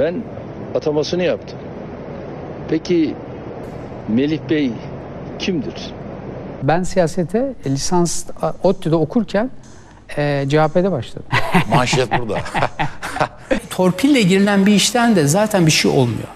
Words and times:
Ben 0.00 0.22
atamasını 0.74 1.22
yaptım. 1.22 1.58
Peki 2.70 3.14
Melih 4.08 4.40
Bey 4.50 4.70
kimdir? 5.38 5.74
Ben 6.62 6.82
siyasete 6.82 7.54
lisans 7.66 8.24
ODTÜ'de 8.62 8.96
okurken 8.96 9.50
e, 10.16 10.46
CHP'de 10.48 10.92
başladım. 10.92 11.22
Manşet 11.74 12.18
burada. 12.18 12.38
Torpille 13.70 14.22
girilen 14.22 14.66
bir 14.66 14.74
işten 14.74 15.16
de 15.16 15.26
zaten 15.26 15.66
bir 15.66 15.70
şey 15.70 15.90
olmuyor. 15.90 16.28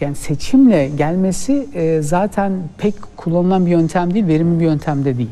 Yani 0.00 0.16
seçimle 0.16 0.88
gelmesi 0.88 1.66
e, 1.74 2.02
zaten 2.02 2.52
pek 2.78 2.94
kullanılan 3.16 3.66
bir 3.66 3.70
yöntem 3.70 4.14
değil, 4.14 4.26
verimli 4.26 4.60
bir 4.60 4.64
yöntem 4.64 5.04
de 5.04 5.18
değil. 5.18 5.30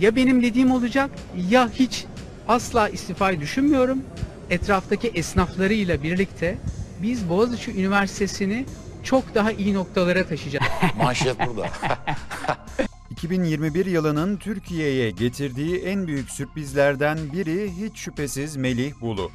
Ya 0.00 0.16
benim 0.16 0.42
dediğim 0.42 0.70
olacak 0.70 1.10
ya 1.50 1.68
hiç 1.74 2.04
asla 2.48 2.88
istifayı 2.88 3.40
düşünmüyorum. 3.40 4.02
Etraftaki 4.50 5.08
esnaflarıyla 5.08 6.02
birlikte 6.02 6.56
biz 7.04 7.28
Boğaziçi 7.28 7.70
Üniversitesi'ni 7.70 8.66
çok 9.02 9.34
daha 9.34 9.52
iyi 9.52 9.74
noktalara 9.74 10.26
taşıyacağız. 10.26 10.66
Manşet 10.98 11.36
burada. 11.46 11.68
2021 13.10 13.86
yılının 13.86 14.36
Türkiye'ye 14.36 15.10
getirdiği 15.10 15.78
en 15.78 16.06
büyük 16.06 16.30
sürprizlerden 16.30 17.18
biri 17.32 17.72
hiç 17.72 17.98
şüphesiz 17.98 18.56
Melih 18.56 18.92
Bulu. 19.00 19.30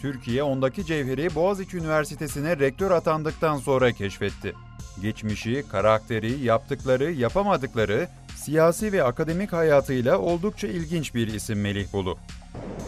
Türkiye 0.00 0.42
ondaki 0.42 0.86
cevheri 0.86 1.34
Boğaziçi 1.34 1.76
Üniversitesi'ne 1.76 2.58
rektör 2.58 2.90
atandıktan 2.90 3.56
sonra 3.56 3.92
keşfetti. 3.92 4.54
Geçmişi, 5.02 5.64
karakteri, 5.70 6.44
yaptıkları, 6.44 7.12
yapamadıkları, 7.12 8.08
siyasi 8.36 8.92
ve 8.92 9.02
akademik 9.02 9.52
hayatıyla 9.52 10.18
oldukça 10.18 10.66
ilginç 10.66 11.14
bir 11.14 11.26
isim 11.34 11.60
Melih 11.60 11.92
Bulu. 11.92 12.18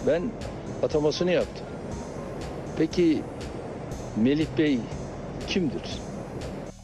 Ben 0.06 0.23
atamasını 0.82 1.30
yaptım. 1.30 1.66
Peki 2.79 3.23
Melih 4.22 4.46
Bey 4.58 4.78
kimdir? 5.48 5.82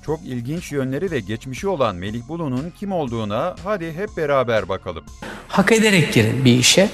Çok 0.06 0.20
ilginç 0.24 0.72
yönleri 0.72 1.10
ve 1.10 1.20
geçmişi 1.20 1.68
olan 1.68 1.96
Melih 1.96 2.28
Bulu'nun 2.28 2.72
kim 2.80 2.92
olduğuna 2.92 3.56
hadi 3.64 3.92
hep 3.92 4.08
beraber 4.16 4.68
bakalım. 4.68 5.04
Hak 5.48 5.72
ederek 5.72 6.12
girin 6.12 6.44
bir 6.44 6.58
işe. 6.58 6.90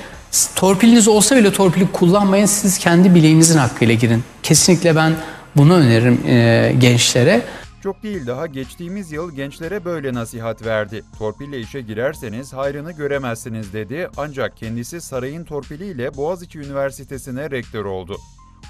Torpiliniz 0.56 1.08
olsa 1.08 1.36
bile 1.36 1.52
torpili 1.52 1.92
kullanmayın. 1.92 2.46
Siz 2.46 2.78
kendi 2.78 3.14
bileğinizin 3.14 3.58
hakkıyla 3.58 3.94
girin. 3.94 4.22
Kesinlikle 4.42 4.96
ben 4.96 5.12
bunu 5.56 5.74
öneririm 5.74 6.20
e, 6.26 6.72
gençlere. 6.78 7.42
Çok 7.82 8.02
değil 8.02 8.26
daha 8.26 8.46
geçtiğimiz 8.46 9.12
yıl 9.12 9.32
gençlere 9.32 9.84
böyle 9.84 10.14
nasihat 10.14 10.66
verdi. 10.66 11.02
Torpille 11.18 11.60
işe 11.60 11.80
girerseniz 11.80 12.52
hayrını 12.52 12.92
göremezsiniz 12.92 13.72
dedi 13.72 14.08
ancak 14.16 14.56
kendisi 14.56 15.00
sarayın 15.00 15.44
torpiliyle 15.44 16.16
Boğaziçi 16.16 16.58
Üniversitesi'ne 16.58 17.50
rektör 17.50 17.84
oldu. 17.84 18.16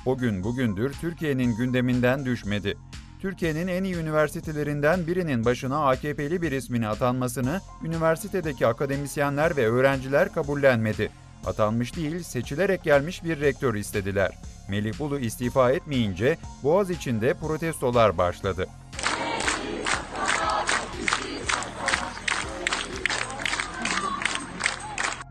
O 0.06 0.16
gün 0.16 0.44
bugündür 0.44 0.92
Türkiye'nin 0.92 1.56
gündeminden 1.56 2.24
düşmedi. 2.24 2.76
Türkiye'nin 3.20 3.68
en 3.68 3.84
iyi 3.84 3.96
üniversitelerinden 3.96 5.06
birinin 5.06 5.44
başına 5.44 5.88
AKP'li 5.88 6.42
bir 6.42 6.52
ismini 6.52 6.88
atanmasını 6.88 7.60
üniversitedeki 7.84 8.66
akademisyenler 8.66 9.56
ve 9.56 9.68
öğrenciler 9.68 10.32
kabullenmedi. 10.32 11.10
Atanmış 11.46 11.96
değil, 11.96 12.22
seçilerek 12.22 12.82
gelmiş 12.84 13.24
bir 13.24 13.40
rektör 13.40 13.74
istediler. 13.74 14.38
Melih 14.68 14.98
Bulu 14.98 15.18
istifa 15.18 15.72
etmeyince 15.72 16.36
Boğaz 16.62 16.90
içinde 16.90 17.34
protestolar 17.34 18.18
başladı. 18.18 18.66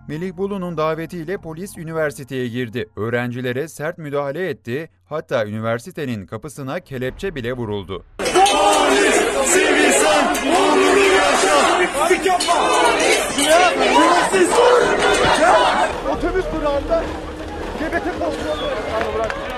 Melih 0.10 0.38
Bulu'nun 0.38 0.78
davetiyle 0.78 1.38
polis 1.38 1.78
üniversiteye 1.78 2.48
girdi. 2.48 2.90
Öğrencilere 2.96 3.68
sert 3.68 3.98
müdahale 3.98 4.50
etti. 4.50 4.90
Hatta 5.06 5.46
üniversitenin 5.46 6.26
kapısına 6.26 6.80
kelepçe 6.80 7.36
bile 7.36 7.54
vuruldu. 7.54 8.04
Otobüs 16.12 16.46
durağında 16.54 17.04
GBT 17.80 18.20
kontrolü. 18.20 19.49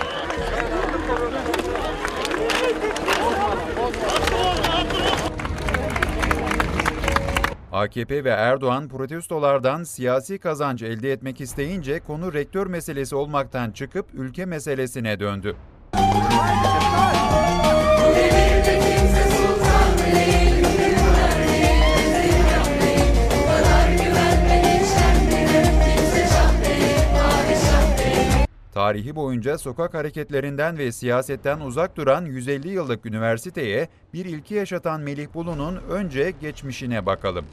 AKP 7.82 8.24
ve 8.24 8.30
Erdoğan 8.30 8.88
protestolardan 8.88 9.84
siyasi 9.84 10.40
kazanç 10.40 10.84
elde 10.84 11.12
etmek 11.12 11.42
isteyince 11.42 12.00
konu 12.00 12.34
rektör 12.34 12.68
meselesi 12.68 13.16
olmaktan 13.16 13.72
çıkıp 13.72 14.06
ülke 14.14 14.46
meselesine 14.46 15.20
döndü. 15.20 15.56
Tarihi 28.74 29.16
boyunca 29.16 29.58
sokak 29.58 29.94
hareketlerinden 29.94 30.78
ve 30.78 30.92
siyasetten 30.92 31.60
uzak 31.60 31.98
duran 31.98 32.26
150 32.26 32.70
yıllık 32.70 33.06
üniversiteye 33.06 33.88
bir 34.14 34.26
ilki 34.26 34.54
yaşatan 34.54 35.02
Melih 35.02 35.28
Bulu'nun 35.34 35.76
önce 35.76 36.34
geçmişine 36.42 37.06
bakalım. 37.06 37.46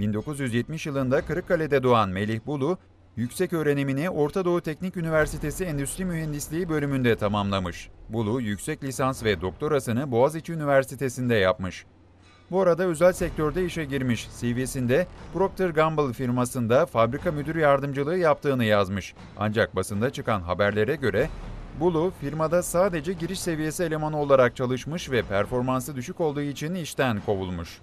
1970 0.00 0.86
yılında 0.86 1.20
Kırıkkale'de 1.20 1.82
doğan 1.82 2.08
Melih 2.08 2.40
Bulu, 2.46 2.78
yüksek 3.16 3.52
öğrenimini 3.52 4.10
Orta 4.10 4.44
Doğu 4.44 4.60
Teknik 4.60 4.96
Üniversitesi 4.96 5.64
Endüstri 5.64 6.04
Mühendisliği 6.04 6.68
bölümünde 6.68 7.16
tamamlamış. 7.16 7.88
Bulu, 8.08 8.40
yüksek 8.40 8.84
lisans 8.84 9.24
ve 9.24 9.40
doktorasını 9.40 10.10
Boğaziçi 10.10 10.52
Üniversitesi'nde 10.52 11.34
yapmış. 11.34 11.86
Bu 12.50 12.60
arada 12.60 12.84
özel 12.84 13.12
sektörde 13.12 13.64
işe 13.64 13.84
girmiş. 13.84 14.28
CV'sinde 14.40 15.06
Procter 15.34 15.70
Gamble 15.70 16.12
firmasında 16.12 16.86
fabrika 16.86 17.32
müdür 17.32 17.56
yardımcılığı 17.56 18.16
yaptığını 18.16 18.64
yazmış. 18.64 19.14
Ancak 19.38 19.76
basında 19.76 20.10
çıkan 20.10 20.40
haberlere 20.40 20.96
göre 20.96 21.28
Bulu 21.80 22.12
firmada 22.20 22.62
sadece 22.62 23.12
giriş 23.12 23.40
seviyesi 23.40 23.84
elemanı 23.84 24.20
olarak 24.20 24.56
çalışmış 24.56 25.10
ve 25.10 25.22
performansı 25.22 25.96
düşük 25.96 26.20
olduğu 26.20 26.40
için 26.40 26.74
işten 26.74 27.20
kovulmuş. 27.26 27.80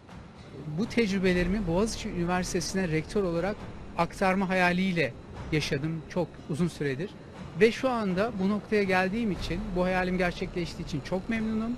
Bu 0.67 0.85
tecrübelerimi 0.85 1.67
Boğaziçi 1.67 2.09
Üniversitesi'ne 2.09 2.87
rektör 2.87 3.23
olarak 3.23 3.55
aktarma 3.97 4.49
hayaliyle 4.49 5.13
yaşadım 5.51 6.01
çok 6.09 6.27
uzun 6.49 6.67
süredir. 6.67 7.09
Ve 7.59 7.71
şu 7.71 7.89
anda 7.89 8.31
bu 8.43 8.49
noktaya 8.49 8.83
geldiğim 8.83 9.31
için, 9.31 9.59
bu 9.75 9.83
hayalim 9.83 10.17
gerçekleştiği 10.17 10.85
için 10.85 11.01
çok 11.01 11.29
memnunum. 11.29 11.71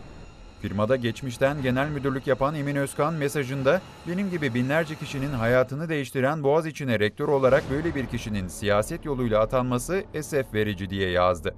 Firmada 0.62 0.96
geçmişten 0.96 1.62
genel 1.62 1.90
müdürlük 1.90 2.28
yapan 2.28 2.56
Emin 2.56 2.76
Özkan 2.76 3.14
mesajında 3.14 3.82
benim 4.08 4.30
gibi 4.30 4.54
binlerce 4.54 4.96
kişinin 4.96 5.32
hayatını 5.32 5.90
değiştiren 5.90 6.44
Boğaziçi'ne 6.44 7.00
rektör 7.00 7.28
olarak 7.28 7.64
böyle 7.72 7.96
bir 7.96 8.06
kişinin 8.06 8.48
siyaset 8.48 9.06
yoluyla 9.06 9.42
atanması 9.42 10.04
esef 10.14 10.54
verici 10.54 10.90
diye 10.90 11.10
yazdı. 11.10 11.56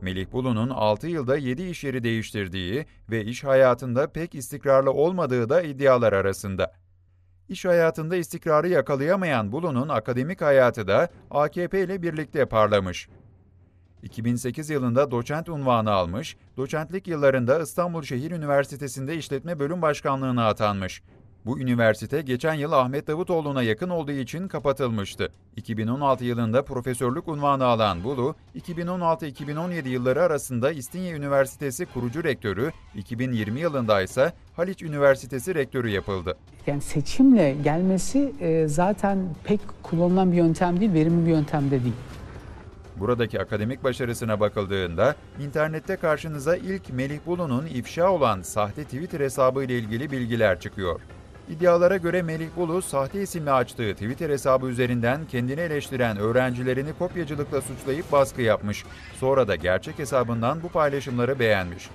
Melih 0.00 0.32
Bulu'nun 0.32 0.70
6 0.70 1.06
yılda 1.06 1.36
7 1.36 1.62
iş 1.62 1.84
yeri 1.84 2.04
değiştirdiği 2.04 2.86
ve 3.10 3.24
iş 3.24 3.44
hayatında 3.44 4.12
pek 4.12 4.34
istikrarlı 4.34 4.92
olmadığı 4.92 5.48
da 5.48 5.62
iddialar 5.62 6.12
arasında. 6.12 6.72
İş 7.48 7.64
hayatında 7.64 8.16
istikrarı 8.16 8.68
yakalayamayan 8.68 9.52
Bulu'nun 9.52 9.88
akademik 9.88 10.40
hayatı 10.40 10.88
da 10.88 11.08
AKP 11.30 11.84
ile 11.84 12.02
birlikte 12.02 12.46
parlamış. 12.46 13.08
2008 14.02 14.70
yılında 14.70 15.10
doçent 15.10 15.48
unvanı 15.48 15.90
almış, 15.90 16.36
doçentlik 16.56 17.08
yıllarında 17.08 17.62
İstanbul 17.62 18.02
Şehir 18.02 18.30
Üniversitesi'nde 18.30 19.16
işletme 19.16 19.58
bölüm 19.58 19.82
başkanlığına 19.82 20.48
atanmış. 20.48 21.02
Bu 21.46 21.60
üniversite 21.60 22.22
geçen 22.22 22.54
yıl 22.54 22.72
Ahmet 22.72 23.06
Davutoğlu'na 23.06 23.62
yakın 23.62 23.88
olduğu 23.88 24.12
için 24.12 24.48
kapatılmıştı. 24.48 25.32
2016 25.56 26.24
yılında 26.24 26.64
profesörlük 26.64 27.28
unvanı 27.28 27.64
alan 27.64 28.04
Bulu, 28.04 28.34
2016-2017 28.56 29.88
yılları 29.88 30.22
arasında 30.22 30.72
İstinye 30.72 31.12
Üniversitesi 31.12 31.86
kurucu 31.86 32.24
rektörü, 32.24 32.72
2020 32.94 33.60
yılında 33.60 34.02
ise 34.02 34.32
Haliç 34.56 34.82
Üniversitesi 34.82 35.54
rektörü 35.54 35.88
yapıldı. 35.88 36.36
Yani 36.66 36.80
seçimle 36.80 37.56
gelmesi 37.64 38.32
e, 38.40 38.68
zaten 38.68 39.18
pek 39.44 39.60
kullanılan 39.82 40.32
bir 40.32 40.36
yöntem 40.36 40.80
değil, 40.80 40.94
verimli 40.94 41.26
bir 41.26 41.30
yöntem 41.30 41.66
de 41.70 41.84
değil. 41.84 41.94
Buradaki 42.96 43.40
akademik 43.40 43.84
başarısına 43.84 44.40
bakıldığında 44.40 45.14
internette 45.40 45.96
karşınıza 45.96 46.56
ilk 46.56 46.90
Melih 46.90 47.18
Bulu'nun 47.26 47.66
ifşa 47.66 48.10
olan 48.12 48.42
sahte 48.42 48.84
Twitter 48.84 49.20
hesabı 49.20 49.64
ile 49.64 49.78
ilgili 49.78 50.10
bilgiler 50.10 50.60
çıkıyor. 50.60 51.00
İddialara 51.50 51.96
göre 51.96 52.22
Melih 52.22 52.48
Bulu 52.56 52.82
sahte 52.82 53.22
isimle 53.22 53.52
açtığı 53.52 53.92
Twitter 53.92 54.30
hesabı 54.30 54.66
üzerinden 54.66 55.20
kendini 55.28 55.60
eleştiren 55.60 56.16
öğrencilerini 56.16 56.92
kopyacılıkla 56.98 57.60
suçlayıp 57.60 58.12
baskı 58.12 58.42
yapmış. 58.42 58.84
Sonra 59.14 59.48
da 59.48 59.56
gerçek 59.56 59.98
hesabından 59.98 60.62
bu 60.62 60.68
paylaşımları 60.68 61.38
beğenmiş. 61.38 61.90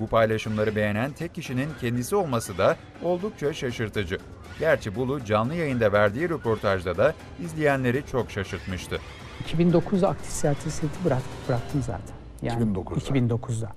Bu 0.00 0.06
paylaşımları 0.06 0.76
beğenen 0.76 1.10
tek 1.12 1.34
kişinin 1.34 1.68
kendisi 1.80 2.16
olması 2.16 2.58
da 2.58 2.76
oldukça 3.02 3.52
şaşırtıcı. 3.52 4.18
Gerçi 4.58 4.94
Bulu 4.94 5.24
canlı 5.24 5.54
yayında 5.54 5.92
verdiği 5.92 6.28
röportajda 6.28 6.96
da 6.96 7.14
izleyenleri 7.44 8.02
çok 8.12 8.30
şaşırtmıştı. 8.30 8.98
2009'da 9.44 10.08
aktif 10.08 10.30
siyaseti 10.30 10.86
bırak, 11.04 11.22
bıraktım 11.48 11.82
zaten. 11.82 12.16
Yani 12.42 12.64
2009'da. 12.64 13.18
2009'da. 13.18 13.72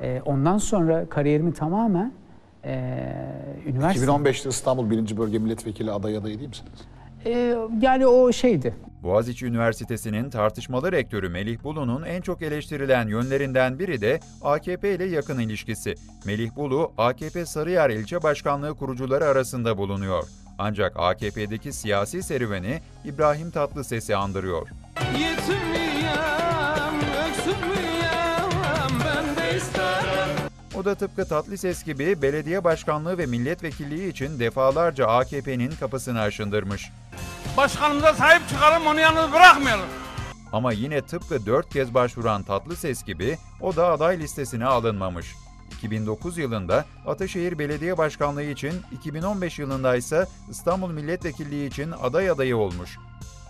E, 0.00 0.22
ondan 0.24 0.58
sonra 0.58 1.08
kariyerimi 1.08 1.54
tamamen 1.54 2.12
e, 2.66 3.14
üniversite... 3.66 4.06
2015'te 4.06 4.48
İstanbul 4.48 4.90
1. 4.90 5.16
Bölge 5.16 5.38
Milletvekili 5.38 5.92
aday 5.92 6.16
adayı 6.16 6.38
değil 6.38 6.48
misiniz? 6.48 6.72
E, 7.26 7.56
yani 7.80 8.06
o 8.06 8.32
şeydi. 8.32 8.74
Boğaziçi 9.02 9.46
Üniversitesi'nin 9.46 10.30
tartışmalı 10.30 10.92
rektörü 10.92 11.28
Melih 11.28 11.64
Bulu'nun 11.64 12.02
en 12.02 12.20
çok 12.20 12.42
eleştirilen 12.42 13.08
yönlerinden 13.08 13.78
biri 13.78 14.00
de 14.00 14.20
AKP 14.42 14.94
ile 14.94 15.04
yakın 15.04 15.38
ilişkisi. 15.38 15.94
Melih 16.24 16.56
Bulu, 16.56 16.92
AKP 16.98 17.46
Sarıyer 17.46 17.90
İlçe 17.90 18.22
Başkanlığı 18.22 18.74
kurucuları 18.74 19.24
arasında 19.24 19.78
bulunuyor. 19.78 20.24
Ancak 20.58 20.92
AKP'deki 20.96 21.72
siyasi 21.72 22.22
serüveni 22.22 22.80
İbrahim 23.04 23.50
Tatlıses'i 23.50 24.16
andırıyor. 24.16 24.68
Yetim 25.18 25.70
miyim, 25.70 25.96
O 30.76 30.84
da 30.84 30.94
tıpkı 30.94 31.28
Tatlıses 31.28 31.84
gibi 31.84 32.22
belediye 32.22 32.64
başkanlığı 32.64 33.18
ve 33.18 33.26
milletvekilliği 33.26 34.10
için 34.10 34.38
defalarca 34.38 35.06
AKP'nin 35.06 35.70
kapısını 35.70 36.20
aşındırmış. 36.20 36.90
Başkanımıza 37.56 38.14
sahip 38.14 38.48
çıkalım, 38.48 38.86
onu 38.86 39.00
yalnız 39.00 39.32
bırakmayalım. 39.32 39.86
Ama 40.52 40.72
yine 40.72 41.02
tıpkı 41.02 41.46
dört 41.46 41.72
kez 41.72 41.94
başvuran 41.94 42.42
Tatlıses 42.42 43.04
gibi 43.04 43.38
o 43.60 43.76
da 43.76 43.86
aday 43.86 44.18
listesine 44.18 44.66
alınmamış. 44.66 45.34
2009 45.76 46.38
yılında 46.38 46.84
Ataşehir 47.06 47.58
Belediye 47.58 47.98
Başkanlığı 47.98 48.42
için, 48.42 48.72
2015 48.92 49.58
yılında 49.58 49.96
ise 49.96 50.26
İstanbul 50.50 50.90
Milletvekilliği 50.90 51.68
için 51.68 51.92
aday 52.02 52.30
adayı 52.30 52.56
olmuş. 52.56 52.98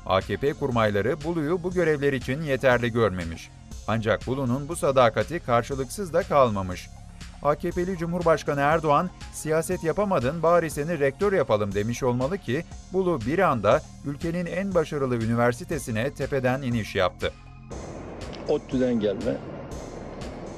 AKP 0.07 0.53
kurmayları 0.53 1.25
Bulu'yu 1.25 1.63
bu 1.63 1.73
görevler 1.73 2.13
için 2.13 2.43
yeterli 2.43 2.93
görmemiş. 2.93 3.51
Ancak 3.89 4.27
Bulu'nun 4.27 4.69
bu 4.69 4.77
sadakati 4.77 5.41
karşılıksız 5.41 6.13
da 6.13 6.23
kalmamış. 6.23 6.89
AKP'li 7.43 7.99
Cumhurbaşkanı 7.99 8.61
Erdoğan, 8.61 9.11
siyaset 9.33 9.85
yapamadın 9.85 10.43
bari 10.43 10.71
seni 10.71 10.99
rektör 10.99 11.33
yapalım 11.33 11.75
demiş 11.75 12.03
olmalı 12.03 12.39
ki 12.39 12.65
Bulu 12.93 13.21
bir 13.27 13.39
anda 13.39 13.83
ülkenin 14.05 14.47
en 14.47 14.75
başarılı 14.75 15.17
üniversitesine 15.17 16.15
tepeden 16.15 16.63
iniş 16.63 16.95
yaptı. 16.95 17.33
ODTÜ'den 18.49 19.01
gelme, 19.01 19.37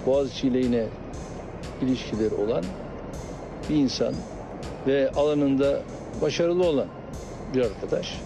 Boğaziçi 0.07 0.49
ile 0.49 0.59
yine 0.59 0.87
ilişkileri 1.83 2.35
olan 2.35 2.65
bir 3.71 3.75
insan 3.75 4.15
ve 4.87 5.11
alanında 5.11 5.83
başarılı 6.23 6.65
olan 6.65 6.87
bir 7.55 7.61
arkadaş. 7.61 8.21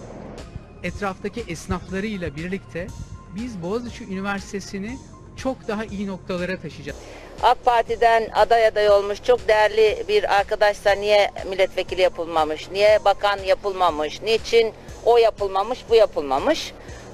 Etraftaki 0.83 1.41
esnaflarıyla 1.41 2.35
birlikte 2.35 2.87
biz 3.35 3.61
Boğaziçi 3.61 4.03
Üniversitesi'ni 4.03 4.97
çok 5.43 5.67
daha 5.67 5.85
iyi 5.85 6.07
noktalara 6.07 6.57
taşıyacağız. 6.57 6.97
AK 7.43 7.65
Parti'den 7.65 8.29
aday 8.33 8.67
aday 8.67 8.89
olmuş 8.89 9.23
çok 9.23 9.47
değerli 9.47 10.03
bir 10.07 10.35
arkadaşsa 10.39 10.91
niye 10.91 11.31
milletvekili 11.49 12.01
yapılmamış, 12.01 12.71
niye 12.71 12.99
bakan 13.05 13.39
yapılmamış, 13.39 14.21
niçin 14.21 14.73
o 15.05 15.17
yapılmamış, 15.17 15.79
bu 15.89 15.95
yapılmamış. 15.95 16.73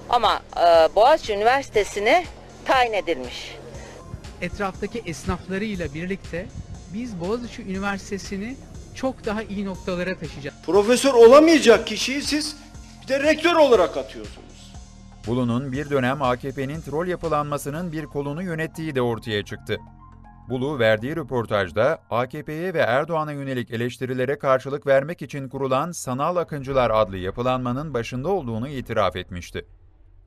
Ama 0.09 0.41
e, 0.57 0.95
Boğaziçi 0.95 1.33
Üniversitesi'ne 1.33 2.25
tayin 2.65 2.93
edilmiş. 2.93 3.55
Etraftaki 4.41 5.03
esnaflarıyla 5.05 5.93
birlikte 5.93 6.45
biz 6.93 7.19
Boğaziçi 7.19 7.61
Üniversitesi'ni 7.61 8.55
çok 8.95 9.25
daha 9.25 9.43
iyi 9.43 9.65
noktalara 9.65 10.17
taşıyacağız. 10.17 10.55
Profesör 10.65 11.13
olamayacak 11.13 11.87
kişiyi 11.87 12.21
siz 12.21 12.55
bir 13.03 13.07
de 13.07 13.19
rektör 13.19 13.55
olarak 13.55 13.97
atıyorsunuz. 13.97 14.48
Bulu'nun 15.29 15.71
bir 15.71 15.89
dönem 15.89 16.21
AKP'nin 16.21 16.81
troll 16.81 17.07
yapılanmasının 17.07 17.91
bir 17.91 18.05
kolunu 18.05 18.43
yönettiği 18.43 18.95
de 18.95 19.01
ortaya 19.01 19.45
çıktı. 19.45 19.77
Bulu 20.49 20.79
verdiği 20.79 21.15
röportajda 21.15 21.99
AKP'ye 22.09 22.73
ve 22.73 22.79
Erdoğan'a 22.79 23.31
yönelik 23.31 23.71
eleştirilere 23.71 24.39
karşılık 24.39 24.87
vermek 24.87 25.21
için 25.21 25.49
kurulan 25.49 25.91
Sanal 25.91 26.35
Akıncılar 26.35 26.91
adlı 26.93 27.17
yapılanmanın 27.17 27.93
başında 27.93 28.29
olduğunu 28.29 28.67
itiraf 28.67 29.15
etmişti. 29.15 29.65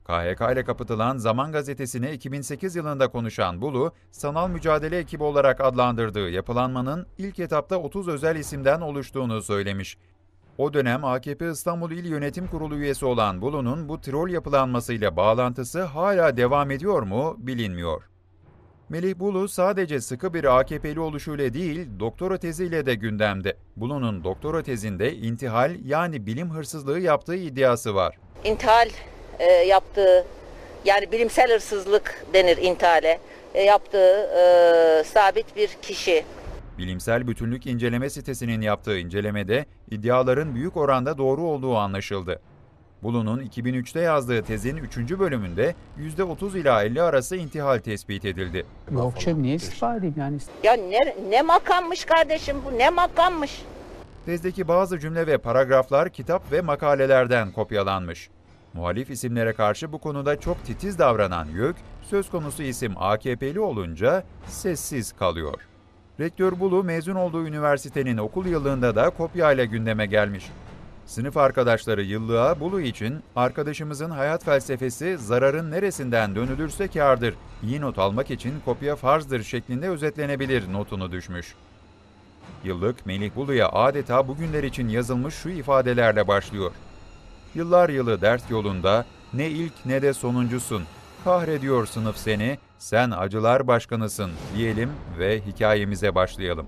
KHK 0.03 0.41
ile 0.53 0.63
kapatılan 0.63 1.17
Zaman 1.17 1.51
Gazetesi'ne 1.51 2.13
2008 2.13 2.75
yılında 2.75 3.07
konuşan 3.07 3.61
Bulu, 3.61 3.91
sanal 4.11 4.49
mücadele 4.49 4.97
ekibi 4.97 5.23
olarak 5.23 5.61
adlandırdığı 5.61 6.29
yapılanmanın 6.29 7.07
ilk 7.17 7.39
etapta 7.39 7.77
30 7.77 8.07
özel 8.07 8.35
isimden 8.35 8.81
oluştuğunu 8.81 9.41
söylemiş. 9.41 9.97
O 10.57 10.73
dönem 10.73 11.05
AKP 11.05 11.49
İstanbul 11.49 11.91
İl 11.91 12.05
Yönetim 12.05 12.47
Kurulu 12.47 12.75
üyesi 12.75 13.05
olan 13.05 13.41
Bulu'nun 13.41 13.89
bu 13.89 14.01
troll 14.01 14.29
yapılanmasıyla 14.29 15.15
bağlantısı 15.15 15.83
hala 15.83 16.37
devam 16.37 16.71
ediyor 16.71 17.03
mu 17.03 17.35
bilinmiyor. 17.37 18.03
Melih 18.89 19.19
Bulu 19.19 19.47
sadece 19.47 20.01
sıkı 20.01 20.33
bir 20.33 20.59
AKP'li 20.59 20.99
oluşuyla 20.99 21.53
değil, 21.53 21.87
doktora 21.99 22.37
teziyle 22.37 22.85
de 22.85 22.95
gündemde. 22.95 23.57
Bulu'nun 23.75 24.23
doktora 24.23 24.63
tezinde 24.63 25.13
intihal 25.13 25.75
yani 25.85 26.25
bilim 26.25 26.49
hırsızlığı 26.49 26.99
yaptığı 26.99 27.35
iddiası 27.35 27.95
var. 27.95 28.17
İntihal 28.43 28.89
e, 29.39 29.45
yaptığı, 29.51 30.25
yani 30.85 31.11
bilimsel 31.11 31.51
hırsızlık 31.51 32.25
denir 32.33 32.57
intihale, 32.57 33.19
e, 33.53 33.61
yaptığı 33.61 34.29
e, 34.39 35.03
sabit 35.03 35.55
bir 35.55 35.69
kişi. 35.81 36.25
Bilimsel 36.77 37.27
Bütünlük 37.27 37.67
İnceleme 37.67 38.09
sitesinin 38.09 38.61
yaptığı 38.61 38.97
incelemede 38.97 39.65
iddiaların 39.93 40.55
büyük 40.55 40.77
oranda 40.77 41.17
doğru 41.17 41.41
olduğu 41.41 41.77
anlaşıldı. 41.77 42.39
Bulu'nun 43.03 43.39
2003'te 43.39 43.99
yazdığı 43.99 44.41
tezin 44.43 44.77
3. 44.77 44.97
bölümünde 45.19 45.75
%30 46.17 46.57
ila 46.57 46.83
50 46.83 47.01
arası 47.01 47.35
intihal 47.35 47.79
tespit 47.79 48.25
edildi. 48.25 48.65
Yok 48.91 49.19
canım 49.19 49.43
niye 49.43 49.55
istifa 49.55 49.95
edeyim 49.95 50.15
yani? 50.17 50.37
Ya 50.63 50.73
ne, 50.73 51.15
ne 51.29 51.41
makammış 51.41 52.05
kardeşim 52.05 52.57
bu, 52.65 52.77
ne 52.77 52.89
makammış. 52.89 53.61
Tezdeki 54.25 54.67
bazı 54.67 54.99
cümle 54.99 55.27
ve 55.27 55.37
paragraflar 55.37 56.09
kitap 56.09 56.51
ve 56.51 56.61
makalelerden 56.61 57.51
kopyalanmış. 57.51 58.29
Muhalif 58.73 59.09
isimlere 59.09 59.53
karşı 59.53 59.91
bu 59.91 59.97
konuda 59.97 60.39
çok 60.39 60.65
titiz 60.65 60.99
davranan 60.99 61.47
YÖK, 61.47 61.75
söz 62.01 62.29
konusu 62.29 62.63
isim 62.63 62.93
AKP'li 62.97 63.59
olunca 63.59 64.23
sessiz 64.47 65.13
kalıyor. 65.13 65.72
Rektör 66.19 66.59
Bulu 66.59 66.83
mezun 66.83 67.15
olduğu 67.15 67.47
üniversitenin 67.47 68.17
okul 68.17 68.45
yıllığında 68.45 68.95
da 68.95 69.09
kopyayla 69.09 69.65
gündeme 69.65 70.05
gelmiş. 70.05 70.49
Sınıf 71.05 71.37
arkadaşları 71.37 72.03
yıllığa 72.03 72.59
Bulu 72.59 72.81
için 72.81 73.23
arkadaşımızın 73.35 74.09
hayat 74.09 74.43
felsefesi 74.43 75.17
zararın 75.17 75.71
neresinden 75.71 76.35
dönülürse 76.35 76.87
kârdır. 76.87 77.35
İyi 77.63 77.81
not 77.81 77.99
almak 77.99 78.31
için 78.31 78.53
kopya 78.65 78.95
farzdır 78.95 79.43
şeklinde 79.43 79.89
özetlenebilir 79.89 80.73
notunu 80.73 81.11
düşmüş. 81.11 81.55
Yıllık 82.63 83.05
Melih 83.05 83.35
Bulu'ya 83.35 83.69
adeta 83.69 84.27
bugünler 84.27 84.63
için 84.63 84.89
yazılmış 84.89 85.35
şu 85.35 85.49
ifadelerle 85.49 86.27
başlıyor. 86.27 86.71
Yıllar 87.55 87.89
yılı 87.89 88.21
dert 88.21 88.51
yolunda 88.51 89.05
ne 89.33 89.49
ilk 89.49 89.73
ne 89.85 90.01
de 90.01 90.13
sonuncusun. 90.13 90.83
Kahrediyor 91.23 91.85
sınıf 91.85 92.17
seni, 92.17 92.57
sen 92.83 93.11
acılar 93.11 93.67
başkanısın 93.67 94.31
diyelim 94.57 94.89
ve 95.19 95.41
hikayemize 95.41 96.15
başlayalım. 96.15 96.67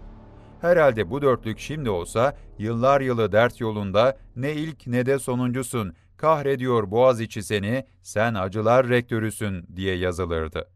Herhalde 0.62 1.10
bu 1.10 1.22
dörtlük 1.22 1.60
şimdi 1.60 1.89
olsa 1.89 2.36
yıllar 2.60 3.01
yılı 3.01 3.31
dert 3.31 3.62
yolunda 3.62 4.17
ne 4.36 4.53
ilk 4.53 4.88
ne 4.88 5.05
de 5.05 5.19
sonuncusun. 5.19 5.93
Kahrediyor 6.17 6.91
Boğaziçi 6.91 7.43
seni, 7.43 7.86
sen 8.01 8.34
acılar 8.34 8.89
rektörüsün 8.89 9.67
diye 9.75 9.95
yazılırdı. 9.95 10.67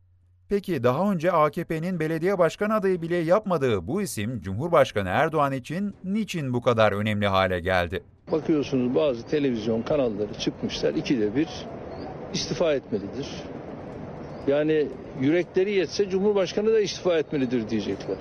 Peki 0.50 0.84
daha 0.84 1.12
önce 1.12 1.32
AKP'nin 1.32 2.00
belediye 2.00 2.38
başkan 2.38 2.70
adayı 2.70 3.02
bile 3.02 3.16
yapmadığı 3.16 3.88
bu 3.88 4.02
isim 4.02 4.42
Cumhurbaşkanı 4.42 5.10
Erdoğan 5.10 5.54
için 5.54 5.96
niçin 6.04 6.54
bu 6.54 6.62
kadar 6.62 6.92
önemli 6.92 7.28
hale 7.28 7.60
geldi? 7.60 8.04
Bakıyorsunuz 8.32 8.96
bazı 8.96 9.28
televizyon 9.28 9.82
kanalları 9.82 10.34
çıkmışlar 10.34 10.94
ikide 10.94 11.36
bir 11.36 11.48
istifa 12.34 12.74
etmelidir. 12.74 13.28
Yani 14.50 14.88
yürekleri 15.22 15.72
yetse 15.72 16.10
Cumhurbaşkanı 16.10 16.74
da 16.74 16.80
istifa 16.80 17.18
etmelidir 17.18 17.70
diyecekler. 17.70 18.18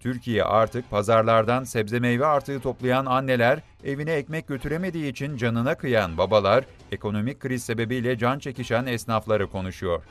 Türkiye 0.00 0.44
artık 0.44 0.90
pazarlardan 0.90 1.64
sebze 1.64 2.00
meyve 2.00 2.26
artığı 2.26 2.60
toplayan 2.60 3.06
anneler, 3.06 3.58
evine 3.84 4.12
ekmek 4.12 4.48
götüremediği 4.48 5.10
için 5.12 5.36
canına 5.36 5.74
kıyan 5.74 6.18
babalar, 6.18 6.64
ekonomik 6.92 7.40
kriz 7.40 7.64
sebebiyle 7.64 8.18
can 8.18 8.38
çekişen 8.38 8.86
esnafları 8.86 9.50
konuşuyor. 9.50 10.02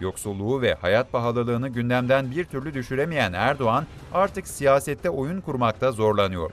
Yoksulluğu 0.00 0.62
ve 0.62 0.74
hayat 0.74 1.12
pahalılığını 1.12 1.68
gündemden 1.68 2.30
bir 2.30 2.44
türlü 2.44 2.74
düşüremeyen 2.74 3.32
Erdoğan 3.32 3.86
artık 4.14 4.48
siyasette 4.48 5.10
oyun 5.10 5.40
kurmakta 5.40 5.92
zorlanıyor. 5.92 6.50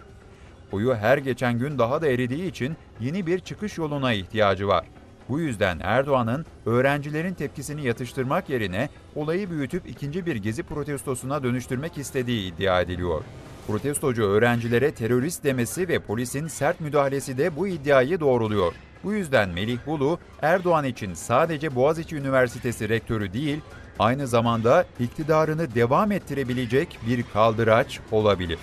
Oyu 0.71 0.95
her 0.95 1.17
geçen 1.17 1.59
gün 1.59 1.79
daha 1.79 2.01
da 2.01 2.07
eridiği 2.07 2.49
için 2.49 2.77
yeni 2.99 3.27
bir 3.27 3.39
çıkış 3.39 3.77
yoluna 3.77 4.13
ihtiyacı 4.13 4.67
var. 4.67 4.85
Bu 5.29 5.39
yüzden 5.39 5.79
Erdoğan'ın 5.83 6.45
öğrencilerin 6.65 7.33
tepkisini 7.33 7.85
yatıştırmak 7.85 8.49
yerine 8.49 8.89
olayı 9.15 9.49
büyütüp 9.49 9.89
ikinci 9.89 10.25
bir 10.25 10.35
gezi 10.35 10.63
protestosuna 10.63 11.43
dönüştürmek 11.43 11.97
istediği 11.97 12.53
iddia 12.53 12.81
ediliyor. 12.81 13.21
Protestocu 13.67 14.23
öğrencilere 14.23 14.91
terörist 14.91 15.43
demesi 15.43 15.87
ve 15.87 15.99
polisin 15.99 16.47
sert 16.47 16.81
müdahalesi 16.81 17.37
de 17.37 17.55
bu 17.55 17.67
iddiayı 17.67 18.19
doğruluyor. 18.19 18.73
Bu 19.03 19.13
yüzden 19.13 19.49
Melih 19.49 19.77
Bulu, 19.85 20.19
Erdoğan 20.41 20.85
için 20.85 21.13
sadece 21.13 21.75
Boğaziçi 21.75 22.15
Üniversitesi 22.15 22.89
rektörü 22.89 23.33
değil, 23.33 23.61
aynı 23.99 24.27
zamanda 24.27 24.85
iktidarını 24.99 25.75
devam 25.75 26.11
ettirebilecek 26.11 26.99
bir 27.07 27.23
kaldıraç 27.33 27.99
olabilir. 28.11 28.59